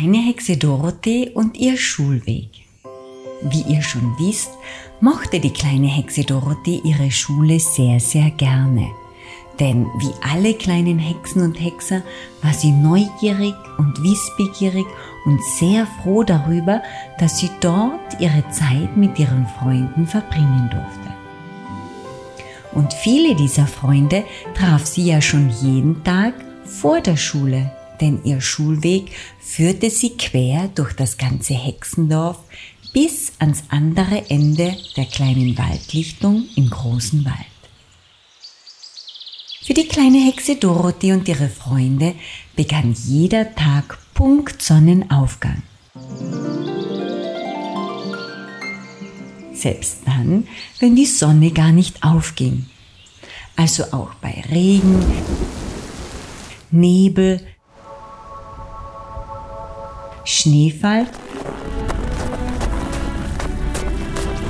[0.00, 2.48] kleine Hexe Dorothee und ihr Schulweg.
[3.42, 4.50] Wie ihr schon wisst,
[5.02, 8.88] mochte die kleine Hexe Dorothee ihre Schule sehr, sehr gerne.
[9.58, 12.02] Denn wie alle kleinen Hexen und Hexer
[12.40, 14.86] war sie neugierig und wissbegierig
[15.26, 16.80] und sehr froh darüber,
[17.18, 21.14] dass sie dort ihre Zeit mit ihren Freunden verbringen durfte.
[22.72, 24.24] Und viele dieser Freunde
[24.54, 26.32] traf sie ja schon jeden Tag
[26.64, 27.70] vor der Schule,
[28.00, 32.38] denn ihr Schulweg führte sie quer durch das ganze Hexendorf
[32.92, 37.36] bis ans andere Ende der kleinen Waldlichtung im großen Wald.
[39.62, 42.14] Für die kleine Hexe Dorothee und ihre Freunde
[42.56, 45.62] begann jeder Tag Punkt Sonnenaufgang.
[49.52, 50.48] Selbst dann,
[50.80, 52.66] wenn die Sonne gar nicht aufging.
[53.54, 55.04] Also auch bei Regen,
[56.70, 57.40] Nebel,
[60.24, 61.06] Schneefall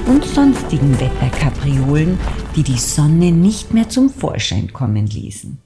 [0.07, 2.19] und sonstigen Wetterkapriolen,
[2.57, 5.59] die die Sonne nicht mehr zum Vorschein kommen ließen.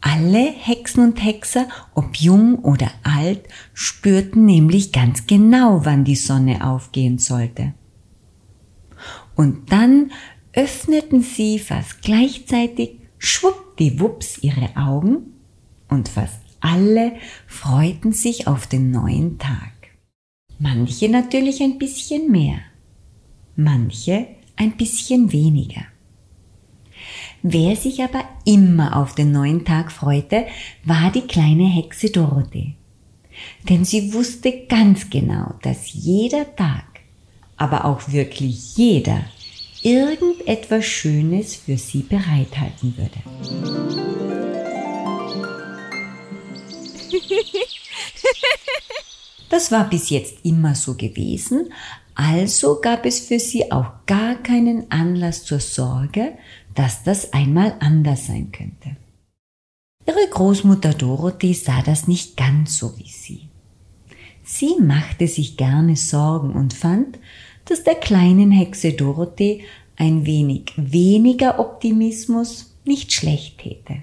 [0.00, 6.66] Alle Hexen und Hexer, ob jung oder alt, spürten nämlich ganz genau, wann die Sonne
[6.66, 7.74] aufgehen sollte.
[9.34, 10.12] Und dann
[10.52, 15.34] öffneten sie fast gleichzeitig schwuppdiwupps ihre Augen
[15.88, 17.12] und fast alle
[17.46, 19.72] freuten sich auf den neuen Tag.
[20.58, 22.58] Manche natürlich ein bisschen mehr,
[23.56, 25.82] manche ein bisschen weniger.
[27.42, 30.46] Wer sich aber immer auf den neuen Tag freute,
[30.84, 32.74] war die kleine Hexe Dorothee.
[33.68, 36.84] Denn sie wusste ganz genau, dass jeder Tag,
[37.56, 39.20] aber auch wirklich jeder,
[39.82, 44.47] irgendetwas Schönes für sie bereithalten würde.
[49.50, 51.72] Das war bis jetzt immer so gewesen,
[52.14, 56.36] also gab es für sie auch gar keinen Anlass zur Sorge,
[56.74, 58.96] dass das einmal anders sein könnte.
[60.06, 63.48] Ihre Großmutter Dorothee sah das nicht ganz so wie sie.
[64.44, 67.18] Sie machte sich gerne Sorgen und fand,
[67.66, 69.64] dass der kleinen Hexe Dorothee
[69.96, 74.02] ein wenig weniger Optimismus nicht schlecht täte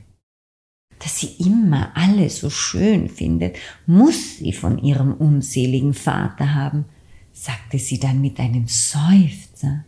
[1.06, 6.86] dass sie immer alles so schön findet, muss sie von ihrem unseligen Vater haben,
[7.32, 9.86] sagte sie dann mit einem Seufzer,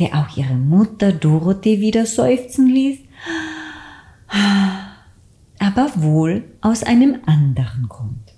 [0.00, 2.98] der auch ihre Mutter Dorothee wieder seufzen ließ,
[5.60, 8.34] aber wohl aus einem anderen Grund.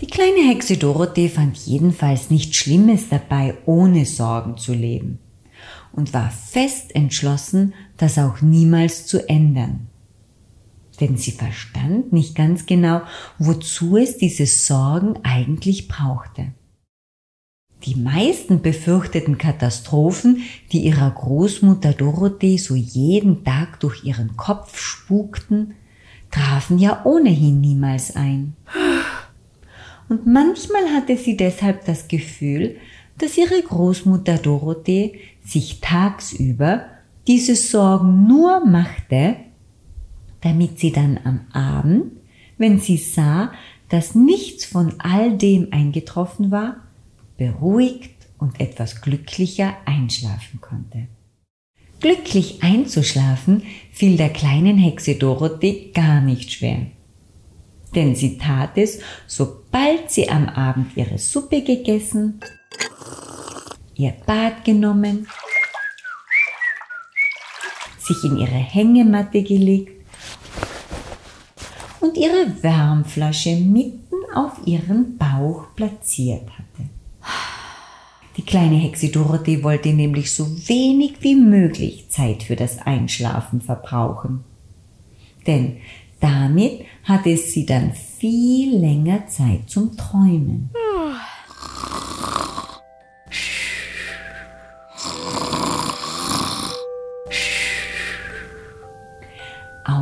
[0.00, 5.20] Die kleine Hexe Dorothee fand jedenfalls nichts Schlimmes dabei, ohne Sorgen zu leben
[5.92, 9.88] und war fest entschlossen, das auch niemals zu ändern.
[11.00, 13.02] Denn sie verstand nicht ganz genau,
[13.38, 16.52] wozu es diese Sorgen eigentlich brauchte.
[17.84, 25.74] Die meisten befürchteten Katastrophen, die ihrer Großmutter Dorothee so jeden Tag durch ihren Kopf spukten,
[26.32, 28.56] trafen ja ohnehin niemals ein.
[30.08, 32.76] Und manchmal hatte sie deshalb das Gefühl,
[33.18, 36.84] dass ihre Großmutter Dorothee sich tagsüber
[37.26, 39.36] diese Sorgen nur machte,
[40.42, 42.12] damit sie dann am Abend,
[42.58, 43.52] wenn sie sah,
[43.88, 46.76] dass nichts von all dem eingetroffen war,
[47.36, 51.08] beruhigt und etwas glücklicher einschlafen konnte.
[52.00, 56.86] Glücklich einzuschlafen fiel der kleinen Hexe Dorothee gar nicht schwer.
[57.94, 62.40] Denn sie tat es, sobald sie am Abend ihre Suppe gegessen
[63.98, 65.28] ihr Bad genommen,
[67.98, 69.92] sich in ihre Hängematte gelegt
[72.00, 76.88] und ihre Wärmflasche mitten auf ihren Bauch platziert hatte.
[78.36, 84.44] Die kleine Hexe Dorothee wollte nämlich so wenig wie möglich Zeit für das Einschlafen verbrauchen.
[85.44, 85.78] Denn
[86.20, 90.70] damit hatte sie dann viel länger Zeit zum Träumen.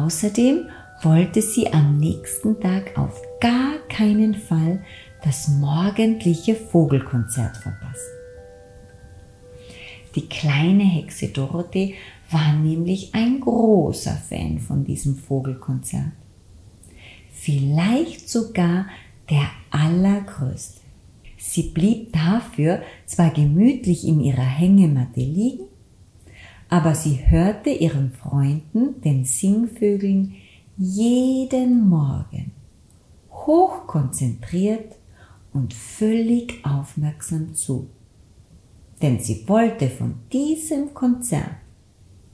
[0.07, 0.69] Außerdem
[1.03, 4.85] wollte sie am nächsten Tag auf gar keinen Fall
[5.25, 8.13] das morgendliche Vogelkonzert verpassen.
[10.15, 11.97] Die kleine Hexe Dorothee
[12.31, 16.13] war nämlich ein großer Fan von diesem Vogelkonzert.
[17.33, 18.87] Vielleicht sogar
[19.29, 20.83] der allergrößte.
[21.37, 25.66] Sie blieb dafür zwar gemütlich in ihrer Hängematte liegen,
[26.69, 30.35] aber sie hörte ihren Freunden, den Singvögeln,
[30.77, 32.53] jeden Morgen
[33.47, 34.97] hochkonzentriert
[35.53, 37.89] und völlig aufmerksam zu.
[39.01, 41.57] Denn sie wollte von diesem Konzert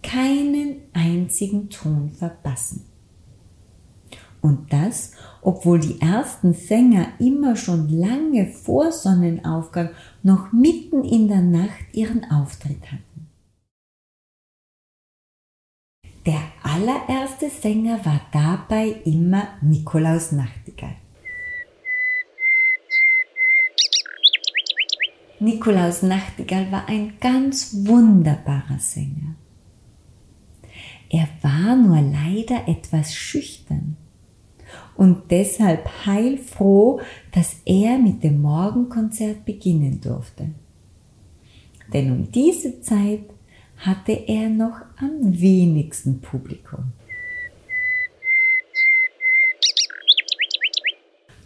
[0.03, 2.85] keinen einzigen Ton verpassen.
[4.41, 5.13] Und das,
[5.43, 9.91] obwohl die ersten Sänger immer schon lange vor Sonnenaufgang
[10.25, 13.12] noch mitten in der Nacht ihren Auftritt hatten.
[16.25, 20.95] Der allererste Sänger war dabei immer Nikolaus Nachtigall.
[25.41, 29.35] Nikolaus Nachtigall war ein ganz wunderbarer Sänger.
[31.11, 33.97] Er war nur leider etwas schüchtern
[34.95, 37.01] und deshalb heilfroh,
[37.33, 40.51] dass er mit dem Morgenkonzert beginnen durfte.
[41.93, 43.32] Denn um diese Zeit
[43.83, 46.93] hatte er noch am wenigsten Publikum.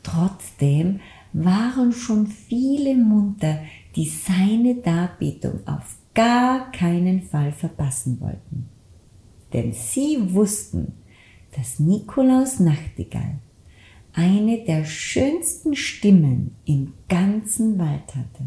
[0.03, 1.01] Trotzdem
[1.33, 3.59] waren schon viele munter,
[3.97, 8.69] die seine Darbietung auf gar keinen Fall verpassen wollten.
[9.53, 10.93] Denn sie wussten,
[11.57, 13.39] dass Nikolaus Nachtigall
[14.13, 18.45] eine der schönsten Stimmen im ganzen Wald hatte.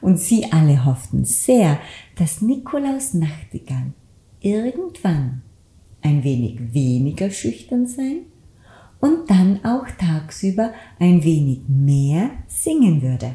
[0.00, 1.78] Und sie alle hofften sehr,
[2.16, 3.92] dass Nikolaus Nachtigall
[4.40, 5.42] irgendwann
[6.02, 8.22] ein wenig weniger schüchtern sein
[9.00, 13.34] und dann auch tagsüber ein wenig mehr singen würde.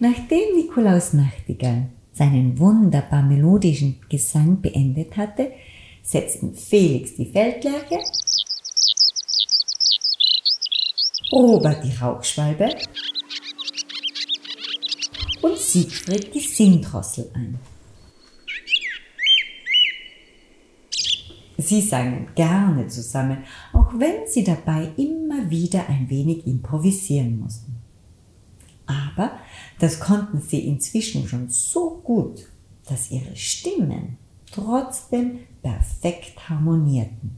[0.00, 5.52] Nachdem Nikolaus Nachtigall seinen wunderbar melodischen Gesang beendet hatte,
[6.02, 7.98] setzten Felix die Feldlerche,
[11.30, 12.74] Robert die Rauchschwalbe
[15.42, 17.58] und Siegfried die Singdrossel ein.
[21.58, 23.44] Sie sangen gerne zusammen,
[23.74, 27.76] auch wenn sie dabei immer wieder ein wenig improvisieren mussten.
[28.86, 29.32] Aber
[29.80, 32.46] das konnten sie inzwischen schon so gut,
[32.88, 34.16] dass ihre Stimmen
[34.50, 37.36] trotzdem perfekt harmonierten.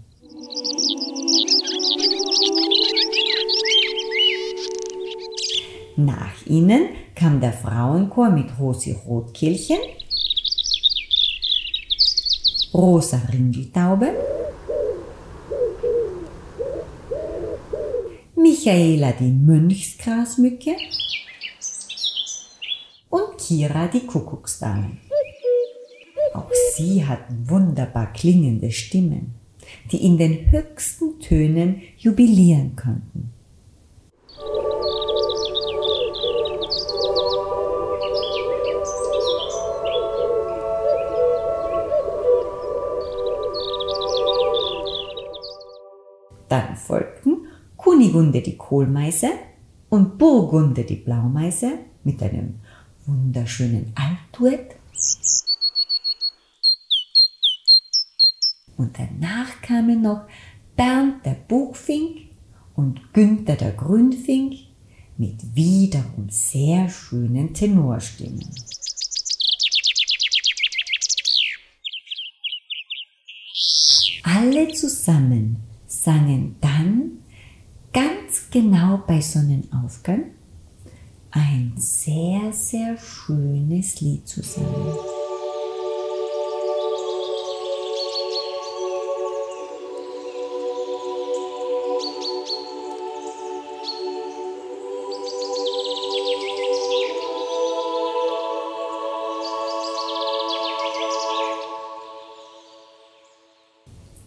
[6.04, 9.76] Nach ihnen kam der Frauenchor mit Rosi Rotkehlchen,
[12.72, 14.14] Rosa Ringeltaube,
[18.34, 20.74] Michaela die Mönchsgrasmücke
[23.10, 24.96] und Kira die Kuckucksdame.
[26.32, 29.34] Auch sie hatten wunderbar klingende Stimmen,
[29.92, 33.39] die in den höchsten Tönen jubilieren konnten.
[46.50, 49.30] Dann folgten Kunigunde die Kohlmeise
[49.88, 52.56] und Burgunde die Blaumeise mit einem
[53.06, 54.74] wunderschönen Altduett.
[58.76, 60.22] Und danach kamen noch
[60.74, 62.30] Bernd der Buchfink
[62.74, 64.54] und Günther der Grünfink
[65.18, 68.44] mit wiederum sehr schönen Tenorstimmen.
[74.24, 75.69] Alle zusammen
[76.02, 77.18] sangen dann
[77.92, 80.30] ganz genau bei Sonnenaufgang
[81.30, 84.96] ein sehr, sehr schönes Lied zusammen.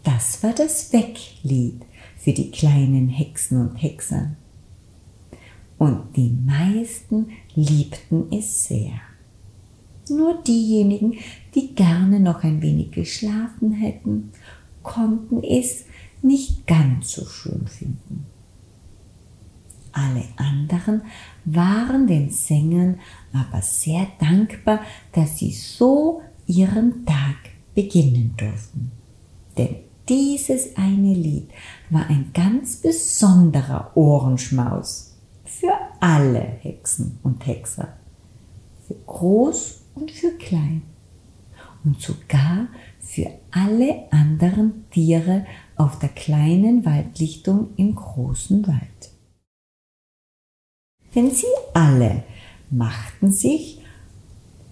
[0.04, 0.94] Das war das
[1.44, 1.82] Wecklied
[2.18, 4.32] für die kleinen Hexen und Hexer
[5.78, 8.94] und die meisten liebten es sehr.
[10.10, 11.16] Nur diejenigen,
[11.56, 14.32] die gerne noch ein wenig geschlafen hätten,
[14.82, 15.86] konnten es
[16.22, 18.26] nicht ganz so schön finden.
[19.92, 21.02] Alle anderen
[21.46, 23.00] waren den Sängern
[23.32, 24.82] aber sehr dankbar,
[25.12, 27.36] dass sie so ihren Tag
[27.76, 28.92] beginnen durften.
[29.58, 29.76] Denn
[30.10, 31.50] dieses eine Lied
[31.90, 37.94] war ein ganz besonderer Ohrenschmaus für alle Hexen und Hexer,
[38.88, 40.82] für groß und für klein
[41.84, 42.68] und sogar
[43.00, 45.46] für alle anderen Tiere
[45.76, 49.12] auf der kleinen Waldlichtung im großen Wald.
[51.16, 52.24] Denn sie alle
[52.70, 53.82] machten sich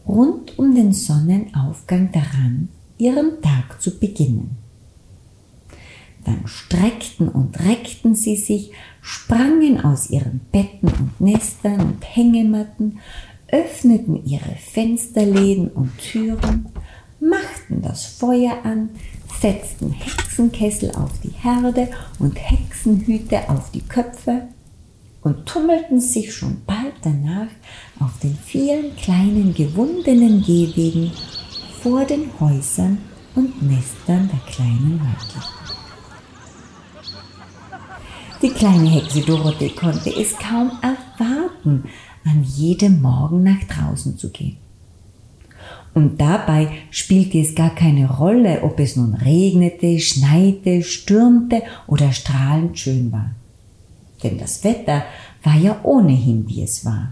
[0.07, 4.60] rund um den Sonnenaufgang daran, ihren Tag zu beginnen.
[6.25, 12.99] Dann streckten und reckten sie sich, sprangen aus ihren Betten und Nestern und Hängematten,
[13.47, 16.69] öffneten ihre Fensterläden und Türen,
[17.19, 18.89] machten das Feuer an,
[19.41, 24.47] setzten Hexenkessel auf die Herde und Hexenhüte auf die Köpfe
[25.21, 27.49] und tummelten sich schon bald danach
[27.99, 31.11] auf den vielen kleinen gewundenen Gehwegen
[31.81, 32.97] vor den Häusern
[33.35, 35.60] und Nestern der kleinen Waldlichter.
[38.41, 41.83] Die kleine Hexe Dorothee konnte es kaum erwarten,
[42.25, 44.57] an jedem Morgen nach draußen zu gehen.
[45.93, 52.79] Und dabei spielte es gar keine Rolle, ob es nun regnete, schneite, stürmte oder strahlend
[52.79, 53.31] schön war.
[54.23, 55.03] Denn das Wetter
[55.43, 57.11] war ja ohnehin, wie es war.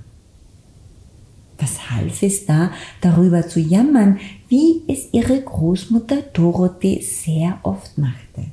[1.60, 2.72] Was half es da,
[3.02, 8.46] darüber zu jammern, wie es ihre Großmutter Dorothee sehr oft machte?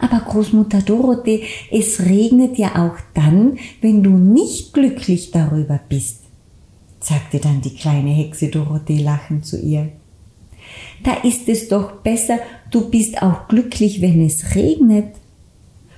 [0.00, 6.22] Aber Großmutter Dorothee, es regnet ja auch dann, wenn du nicht glücklich darüber bist,
[7.00, 9.90] sagte dann die kleine Hexe Dorothee lachend zu ihr.
[11.02, 12.38] Da ist es doch besser,
[12.70, 15.14] du bist auch glücklich, wenn es regnet,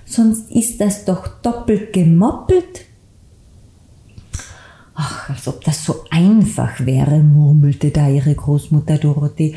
[0.05, 2.85] sonst ist das doch doppelt gemoppelt.
[4.95, 9.55] Ach, als ob das so einfach wäre, murmelte da ihre Großmutter Dorothee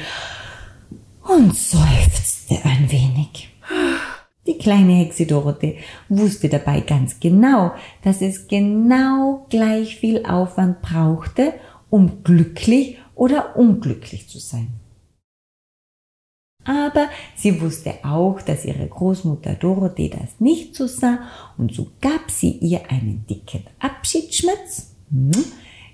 [1.28, 3.51] und seufzte ein wenig.
[4.52, 5.78] Die kleine Hexe Dorothee
[6.10, 7.72] wusste dabei ganz genau,
[8.04, 11.54] dass es genau gleich viel Aufwand brauchte,
[11.90, 14.68] um glücklich oder unglücklich zu sein.
[16.66, 21.20] Aber sie wusste auch, dass ihre Großmutter Dorothee das nicht so sah
[21.58, 25.32] und so gab sie ihr einen dicken Abschiedsschmatz, hm,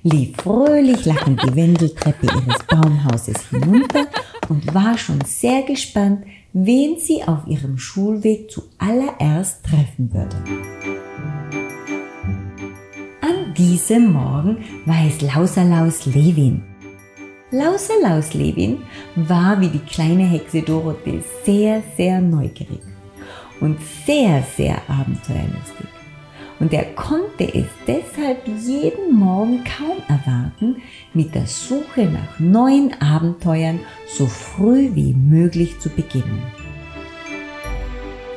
[0.02, 4.08] lief fröhlich lachend die Wendeltreppe ihres Baumhauses hinunter
[4.50, 6.26] und war schon sehr gespannt,
[6.66, 10.36] wen sie auf ihrem Schulweg zuallererst treffen würde.
[13.22, 16.64] An diesem Morgen war es Lausalaus Levin.
[17.52, 18.80] Lausalaus Levin
[19.16, 22.82] war wie die kleine Hexe Dorothee sehr, sehr neugierig
[23.60, 25.97] und sehr, sehr abenteuerlustig
[26.60, 30.82] und er konnte es deshalb jeden Morgen kaum erwarten,
[31.14, 36.42] mit der Suche nach neuen Abenteuern so früh wie möglich zu beginnen.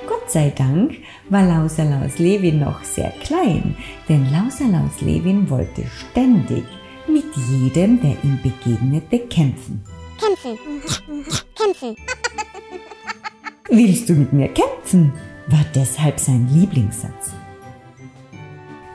[0.06, 0.96] Gott sei Dank
[1.28, 3.76] war Lausalaus Levin noch sehr klein,
[4.08, 6.64] denn Lausalaus Levin wollte ständig
[7.08, 9.82] mit jedem, der ihm begegnete, kämpfen.
[10.18, 10.58] Kämpfen,
[11.54, 11.96] kämpfen.
[13.68, 15.12] Willst du mit mir kämpfen?
[15.46, 17.32] war deshalb sein Lieblingssatz.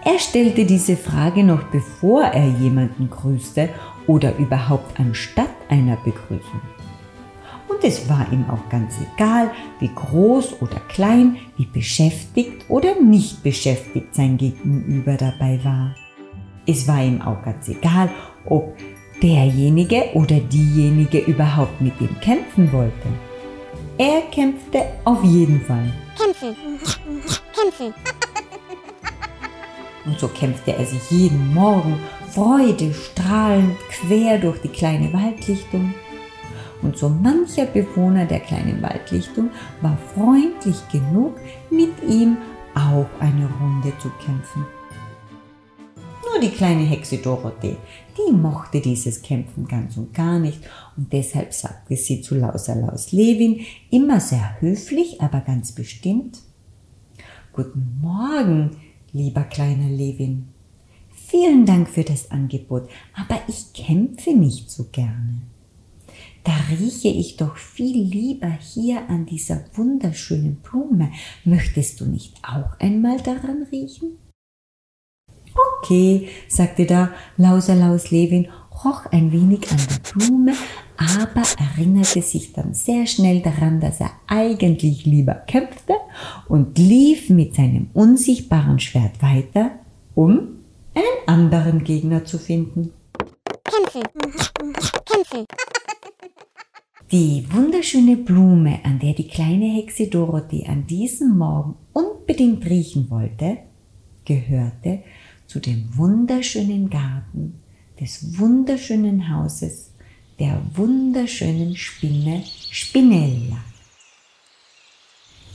[0.06, 3.70] Er stellte diese Frage noch bevor er jemanden grüßte
[4.06, 6.62] oder überhaupt anstatt einer Begrüßung.
[7.68, 13.42] Und es war ihm auch ganz egal, wie groß oder klein, wie beschäftigt oder nicht
[13.42, 15.96] beschäftigt sein Gegenüber dabei war.
[16.68, 18.12] Es war ihm auch ganz egal,
[18.46, 18.76] ob
[19.24, 23.08] derjenige oder diejenige überhaupt mit ihm kämpfen wollte.
[23.98, 25.92] Er kämpfte auf jeden Fall.
[26.16, 26.56] Kämpfen,
[27.54, 27.94] kämpfen.
[30.06, 32.00] Und so kämpfte er sich jeden Morgen
[32.32, 35.94] freudestrahlend quer durch die kleine Waldlichtung.
[36.82, 39.50] Und so mancher Bewohner der kleinen Waldlichtung
[39.82, 41.36] war freundlich genug,
[41.72, 42.38] mit ihm
[42.76, 44.66] auch eine Runde zu kämpfen.
[46.30, 47.78] Nur die kleine Hexe Dorothee,
[48.18, 50.60] die mochte dieses Kämpfen ganz und gar nicht
[50.98, 56.40] und deshalb sagte sie zu Lausalaus Levin immer sehr höflich, aber ganz bestimmt,
[57.56, 58.72] Guten Morgen,
[59.16, 60.50] lieber kleiner Levin.
[61.14, 65.42] Vielen Dank für das Angebot, aber ich kämpfe nicht so gerne.
[66.44, 71.12] Da rieche ich doch viel lieber hier an dieser wunderschönen Blume.
[71.46, 74.18] Möchtest du nicht auch einmal daran riechen?
[75.82, 78.50] Okay, sagte da Lausalaus Levin,
[78.84, 80.53] roch ein wenig an der Blume,
[80.98, 85.94] aber erinnerte sich dann sehr schnell daran, dass er eigentlich lieber kämpfte
[86.48, 89.72] und lief mit seinem unsichtbaren Schwert weiter,
[90.13, 90.60] um
[90.94, 92.91] einen anderen Gegner zu finden.
[93.63, 94.03] Kämpfen,
[95.05, 95.46] kämpfen.
[97.12, 103.58] Die wunderschöne Blume, an der die kleine Hexe Dorothee an diesem Morgen unbedingt riechen wollte,
[104.25, 105.03] gehörte
[105.46, 107.62] zu dem wunderschönen Garten
[108.00, 109.92] des wunderschönen Hauses
[110.40, 113.58] der wunderschönen Spinne Spinella.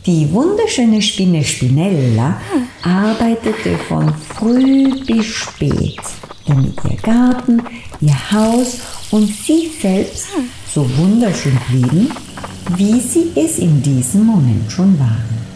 [0.06, 2.40] Die wunderschöne Spinne Spinella
[2.82, 6.00] arbeitete von früh bis spät,
[6.46, 7.62] damit ihr Garten,
[8.00, 8.78] ihr Haus
[9.10, 10.28] und sie selbst
[10.72, 12.10] so wunderschön blieben,
[12.76, 15.49] wie sie es in diesem Moment schon waren.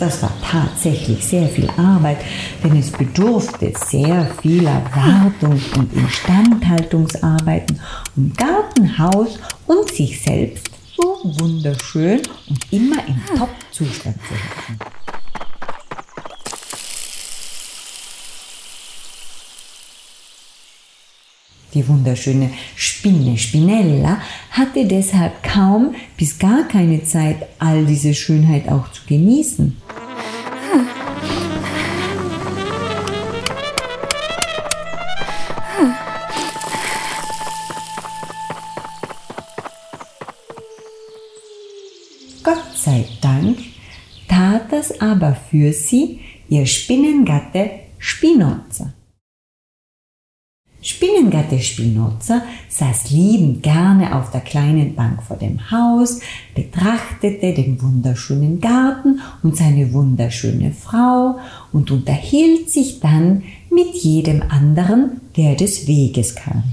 [0.00, 2.16] Das war tatsächlich sehr viel Arbeit,
[2.64, 7.78] denn es bedurfte sehr vieler Wartungs- und Instandhaltungsarbeiten,
[8.16, 14.89] um Garten, Haus und sich selbst so wunderschön und immer im Top-Zustand zu halten.
[21.74, 28.90] Die wunderschöne Spinne Spinella hatte deshalb kaum bis gar keine Zeit, all diese Schönheit auch
[28.90, 29.76] zu genießen.
[42.42, 43.58] Gott sei Dank
[44.26, 48.92] tat das aber für sie ihr Spinnengatte Spinoza.
[50.90, 56.20] Spinnengatte Spinoza saß liebend gerne auf der kleinen Bank vor dem Haus,
[56.54, 61.38] betrachtete den wunderschönen Garten und seine wunderschöne Frau
[61.72, 66.64] und unterhielt sich dann mit jedem anderen, der des Weges kam.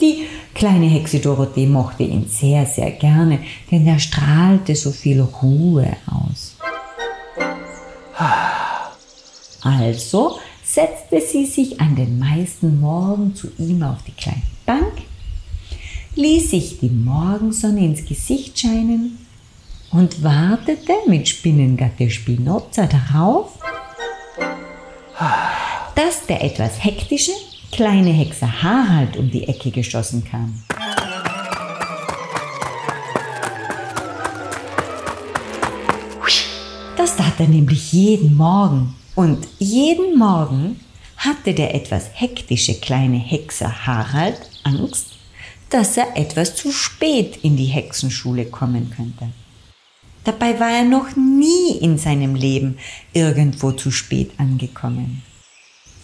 [0.00, 3.40] Die kleine Hexe Dorothee mochte ihn sehr, sehr gerne,
[3.70, 6.56] denn er strahlte so viel Ruhe aus.
[9.62, 10.38] Also
[10.74, 15.02] setzte sie sich an den meisten Morgen zu ihm auf die kleine Bank,
[16.16, 19.18] ließ sich die Morgensonne ins Gesicht scheinen
[19.92, 23.56] und wartete mit Spinnengatte Spinoza darauf,
[25.94, 27.30] dass der etwas hektische
[27.70, 30.60] kleine Hexe Harald um die Ecke geschossen kam.
[36.96, 40.80] Das tat er nämlich jeden Morgen und jeden Morgen
[41.16, 45.12] hatte der etwas hektische kleine Hexer Harald Angst,
[45.70, 49.30] dass er etwas zu spät in die Hexenschule kommen könnte.
[50.24, 52.78] Dabei war er noch nie in seinem Leben
[53.12, 55.22] irgendwo zu spät angekommen.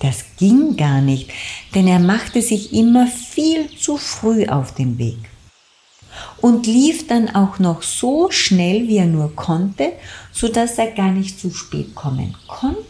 [0.00, 1.30] Das ging gar nicht,
[1.74, 5.18] denn er machte sich immer viel zu früh auf den Weg
[6.40, 9.92] und lief dann auch noch so schnell, wie er nur konnte,
[10.32, 12.89] so dass er gar nicht zu spät kommen konnte.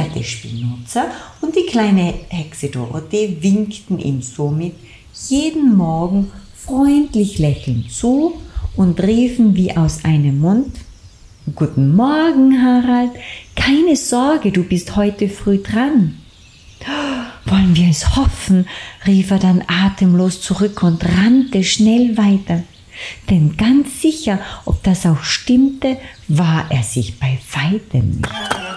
[0.00, 1.06] Spinnengatte Spinoza
[1.40, 4.74] und die kleine Hexe Dorothee winkten ihm somit
[5.28, 8.34] jeden Morgen freundlich lächelnd zu
[8.76, 10.76] und riefen wie aus einem Mund
[11.54, 13.10] Guten Morgen, Harald.
[13.56, 16.16] Keine Sorge, du bist heute früh dran.
[17.46, 18.66] Wollen wir es hoffen,
[19.06, 22.62] rief er dann atemlos zurück und rannte schnell weiter.
[23.28, 25.96] Denn ganz sicher, ob das auch stimmte,
[26.28, 28.69] war er sich bei weitem nicht.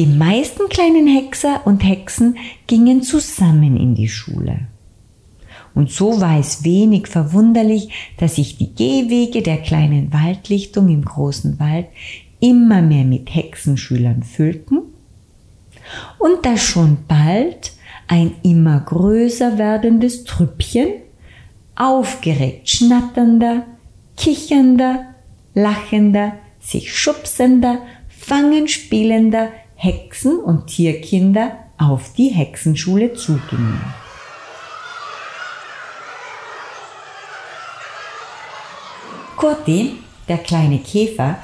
[0.00, 4.60] Die meisten kleinen Hexer und Hexen gingen zusammen in die Schule.
[5.74, 11.60] Und so war es wenig verwunderlich, dass sich die Gehwege der kleinen Waldlichtung im großen
[11.60, 11.84] Wald
[12.40, 14.78] immer mehr mit Hexenschülern füllten
[16.18, 17.72] und dass schon bald
[18.08, 20.92] ein immer größer werdendes Trüppchen
[21.76, 23.66] aufgeregt schnatternder,
[24.16, 25.14] kichernder,
[25.52, 29.50] lachender, sich schubsender, fangenspielender,
[29.82, 33.80] Hexen und Tierkinder auf die Hexenschule zugingen.
[39.38, 39.94] Kurti,
[40.28, 41.38] der kleine Käfer,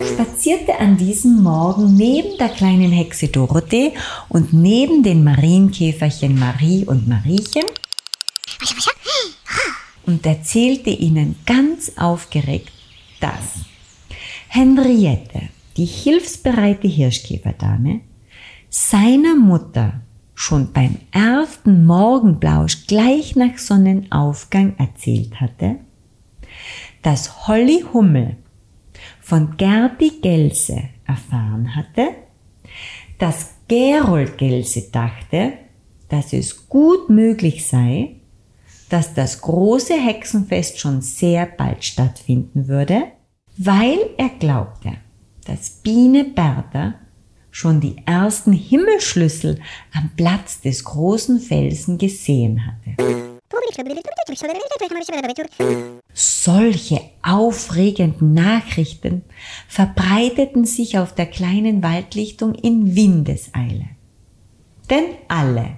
[0.00, 3.92] spazierte an diesem Morgen neben der kleinen Hexe Dorothee
[4.30, 7.64] und neben den Marienkäferchen Marie und Mariechen
[10.06, 12.72] und erzählte ihnen ganz aufgeregt,
[13.20, 13.66] dass
[14.48, 18.00] Henriette, die hilfsbereite Hirschkäferdame,
[18.70, 20.00] seiner Mutter
[20.34, 25.76] schon beim ersten Morgenblausch gleich nach Sonnenaufgang erzählt hatte,
[27.02, 28.36] dass Holly Hummel
[29.20, 32.08] von Gerdi Gelse erfahren hatte,
[33.18, 35.54] dass Gerold Gelse dachte,
[36.08, 38.16] dass es gut möglich sei,
[38.88, 43.04] dass das große Hexenfest schon sehr bald stattfinden würde,
[43.56, 44.92] weil er glaubte,
[45.46, 46.94] dass Biene Bertha
[47.50, 49.60] schon die ersten Himmelsschlüssel
[49.94, 53.30] am Platz des großen Felsen gesehen hatte.
[56.12, 59.22] Solche aufregenden Nachrichten
[59.68, 63.88] verbreiteten sich auf der kleinen Waldlichtung in Windeseile.
[64.90, 65.76] Denn alle,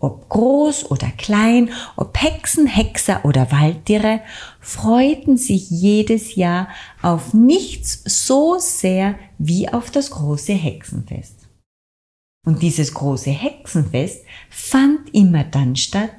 [0.00, 4.20] ob groß oder klein, ob Hexen, Hexer oder Waldtiere,
[4.60, 6.68] freuten sich jedes Jahr
[7.02, 11.36] auf nichts so sehr wie auf das große Hexenfest.
[12.46, 16.10] Und dieses große Hexenfest fand immer dann statt,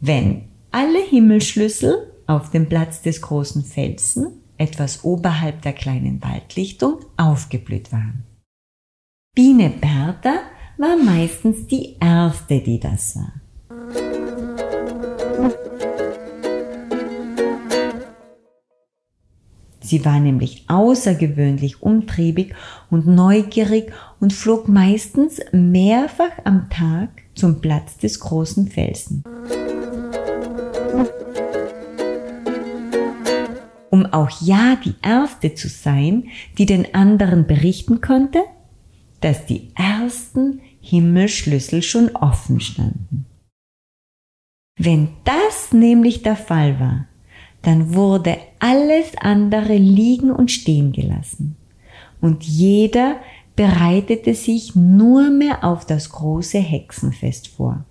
[0.00, 7.92] wenn alle Himmelschlüssel auf dem Platz des großen Felsen, etwas oberhalb der kleinen Waldlichtung, aufgeblüht
[7.92, 8.24] waren.
[9.34, 10.38] Biene Bertha
[10.78, 13.32] war meistens die erste, die das sah.
[19.80, 22.54] Sie war nämlich außergewöhnlich umtriebig
[22.90, 29.22] und neugierig und flog meistens mehrfach am Tag zum Platz des großen Felsen.
[33.90, 36.24] Um auch ja die Erste zu sein,
[36.58, 38.40] die den anderen berichten konnte,
[39.26, 43.26] dass die ersten Himmelschlüssel schon offen standen.
[44.78, 47.06] Wenn das nämlich der Fall war,
[47.62, 51.56] dann wurde alles andere liegen und stehen gelassen.
[52.20, 53.16] Und jeder
[53.56, 57.84] bereitete sich nur mehr auf das große Hexenfest vor.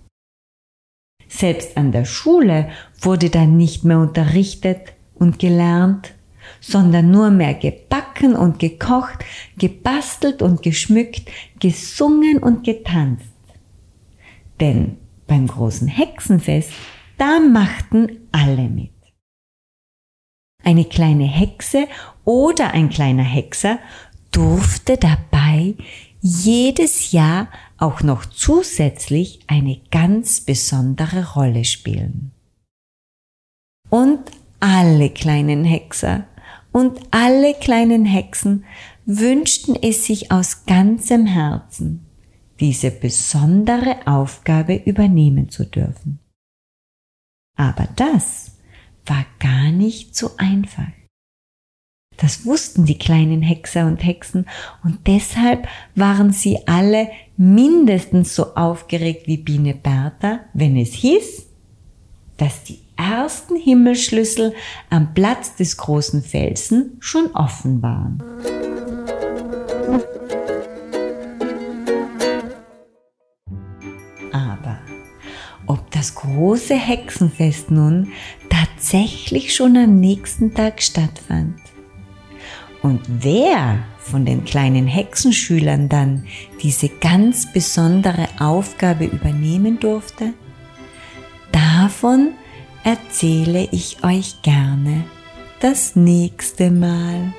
[1.28, 6.14] Selbst an der Schule wurde dann nicht mehr unterrichtet und gelernt,
[6.60, 9.24] sondern nur mehr gebacken und gekocht,
[9.58, 11.28] gebastelt und geschmückt,
[11.60, 13.24] gesungen und getanzt.
[14.60, 16.70] Denn beim großen Hexenfest,
[17.18, 18.90] da machten alle mit.
[20.62, 21.86] Eine kleine Hexe
[22.24, 23.78] oder ein kleiner Hexer
[24.32, 25.74] durfte dabei
[26.20, 32.32] jedes Jahr auch noch zusätzlich eine ganz besondere Rolle spielen.
[33.90, 34.20] Und
[34.60, 36.24] alle kleinen Hexer
[36.76, 38.66] und alle kleinen Hexen
[39.06, 42.04] wünschten es sich aus ganzem Herzen,
[42.60, 46.18] diese besondere Aufgabe übernehmen zu dürfen.
[47.56, 48.58] Aber das
[49.06, 50.92] war gar nicht so einfach.
[52.18, 54.44] Das wussten die kleinen Hexer und Hexen
[54.84, 57.08] und deshalb waren sie alle
[57.38, 61.46] mindestens so aufgeregt wie Biene Bertha, wenn es hieß,
[62.36, 64.54] dass die ersten Himmelschlüssel
[64.90, 68.22] am Platz des großen Felsen schon offen waren.
[74.32, 74.78] Aber
[75.66, 78.12] ob das große Hexenfest nun
[78.50, 81.56] tatsächlich schon am nächsten Tag stattfand
[82.86, 86.24] und wer von den kleinen Hexenschülern dann
[86.62, 90.34] diese ganz besondere Aufgabe übernehmen durfte,
[91.50, 92.28] davon
[92.86, 95.02] erzähle ich euch gerne
[95.58, 97.32] das nächste Mal.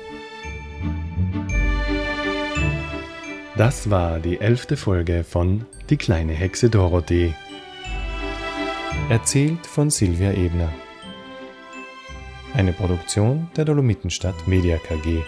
[3.56, 7.32] Das war die elfte Folge von Die kleine Hexe Dorothee.
[9.08, 10.70] Erzählt von Silvia Ebner.
[12.52, 15.22] Eine Produktion der Dolomitenstadt Media KG.